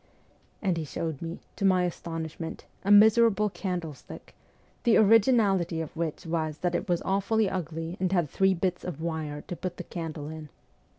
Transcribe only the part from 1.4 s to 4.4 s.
to my astonishment, a miserable candlestick,